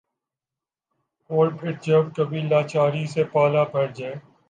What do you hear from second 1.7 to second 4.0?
جب کبھی لاچاری سے پالا پڑ